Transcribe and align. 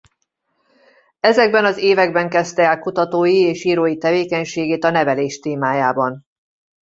Ezekben 1.19 1.65
az 1.65 1.77
években 1.77 2.29
kezdte 2.29 2.63
el 2.63 2.79
kutatói 2.79 3.37
és 3.41 3.63
írói 3.63 3.97
tevékenységét 3.97 4.83
a 4.83 4.89
nevelés 4.89 5.39
témájában. 5.39 6.25